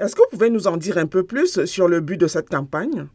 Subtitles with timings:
[0.00, 2.48] Est-ce que vous pouvez nous en dire un peu plus sur le but de cette
[2.48, 3.06] campagne?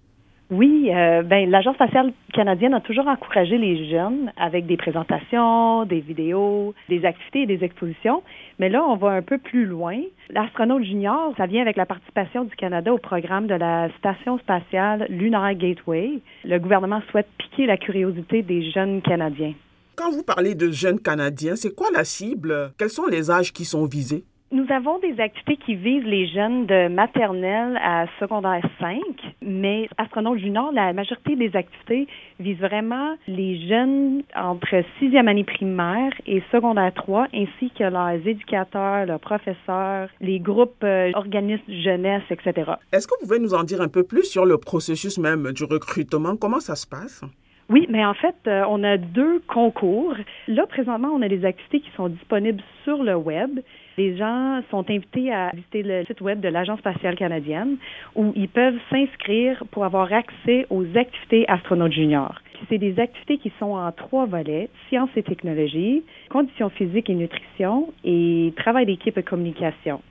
[0.52, 6.02] Oui, euh, ben l'Agence spatiale canadienne a toujours encouragé les jeunes avec des présentations, des
[6.02, 8.22] vidéos, des activités et des expositions.
[8.60, 10.00] Mais là, on va un peu plus loin.
[10.30, 15.08] L'astronaute junior, ça vient avec la participation du Canada au programme de la Station spatiale
[15.10, 16.20] Lunar Gateway.
[16.44, 19.56] Le gouvernement souhaite piquer la curiosité des jeunes Canadiens.
[19.96, 22.74] Quand vous parlez de jeunes Canadiens, c'est quoi la cible?
[22.78, 24.26] Quels sont les âges qui sont visés?
[24.52, 29.02] Nous avons des activités qui visent les jeunes de maternelle à secondaire 5,
[29.42, 32.08] mais Astronaute Junior, la majorité des activités
[32.40, 39.08] visent vraiment les jeunes entre sixième année primaire et secondaire 3, ainsi que leurs éducateurs,
[39.08, 42.74] leurs professeurs, les groupes euh, organismes jeunesse, etc.
[42.92, 45.64] Est-ce que vous pouvez nous en dire un peu plus sur le processus même du
[45.64, 46.36] recrutement?
[46.38, 47.24] Comment ça se passe?
[47.68, 50.14] Oui, mais en fait, euh, on a deux concours.
[50.48, 53.60] Là, présentement, on a des activités qui sont disponibles sur le web.
[53.98, 57.78] Les gens sont invités à visiter le site web de l'Agence spatiale canadienne
[58.16, 62.36] où ils peuvent s'inscrire pour avoir accès aux activités astronautes juniors.
[62.70, 67.92] C'est des activités qui sont en trois volets, sciences et technologies, conditions physiques et nutrition
[68.04, 70.02] et travail d'équipe et communication.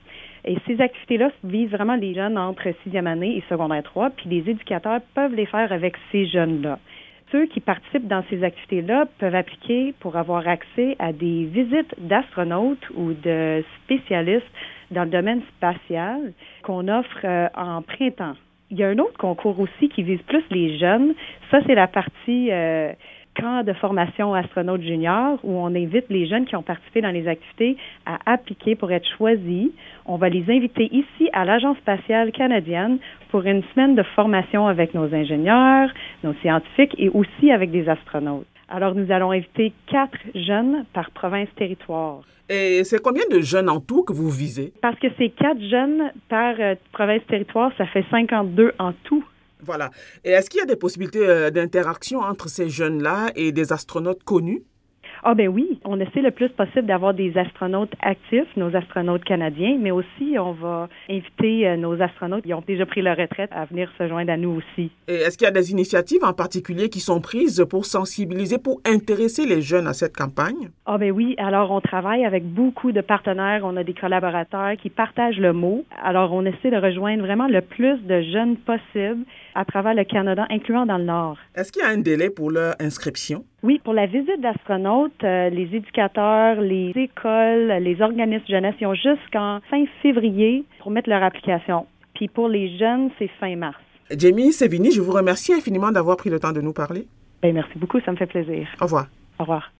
[0.43, 4.49] Et ces activités-là visent vraiment les jeunes entre sixième année et secondaire 3, puis les
[4.49, 6.79] éducateurs peuvent les faire avec ces jeunes-là.
[7.31, 12.87] Ceux qui participent dans ces activités-là peuvent appliquer pour avoir accès à des visites d'astronautes
[12.95, 14.45] ou de spécialistes
[14.91, 18.35] dans le domaine spatial qu'on offre euh, en printemps.
[18.69, 21.13] Il y a un autre concours aussi qui vise plus les jeunes.
[21.51, 22.91] Ça, c'est la partie euh,
[23.35, 27.27] camp de formation astronaute junior où on invite les jeunes qui ont participé dans les
[27.27, 29.69] activités à appliquer pour être choisis.
[30.05, 32.97] On va les inviter ici à l'Agence spatiale canadienne
[33.29, 35.89] pour une semaine de formation avec nos ingénieurs,
[36.23, 38.47] nos scientifiques et aussi avec des astronautes.
[38.69, 42.21] Alors, nous allons inviter quatre jeunes par province-territoire.
[42.49, 44.71] Et c'est combien de jeunes en tout que vous visez?
[44.81, 49.23] Parce que c'est quatre jeunes par euh, province-territoire, ça fait 52 en tout.
[49.61, 49.91] Voilà.
[50.23, 54.23] Et est-ce qu'il y a des possibilités euh, d'interaction entre ces jeunes-là et des astronautes
[54.23, 54.63] connus?
[55.27, 59.75] Ah ben oui, on essaie le plus possible d'avoir des astronautes actifs, nos astronautes canadiens,
[59.81, 63.65] mais aussi on va inviter euh, nos astronautes qui ont déjà pris leur retraite à
[63.65, 64.91] venir se joindre à nous aussi.
[65.07, 68.81] Et est-ce qu'il y a des initiatives en particulier qui sont prises pour sensibiliser, pour
[68.85, 70.69] intéresser les jeunes à cette campagne?
[70.85, 74.91] Ah ben oui, alors on travaille avec beaucoup de partenaires, on a des collaborateurs qui
[74.91, 75.85] partagent le mot.
[76.03, 79.25] Alors on essaie de rejoindre vraiment le plus de jeunes possible
[79.55, 81.37] à travers le Canada, incluant dans le Nord.
[81.55, 83.43] Est-ce qu'il y a un délai pour leur inscription?
[83.65, 88.93] Oui, pour la visite d'astronautes, euh, les éducateurs, les écoles, les organismes jeunesse, ils ont
[88.93, 91.87] jusqu'en fin février pour mettre leur application.
[92.13, 93.81] Puis pour les jeunes, c'est fin mars.
[94.15, 97.07] Jamie Sevigny, je vous remercie infiniment d'avoir pris le temps de nous parler.
[97.41, 98.67] Bien, merci beaucoup, ça me fait plaisir.
[98.79, 99.07] Au revoir.
[99.39, 99.71] Au revoir.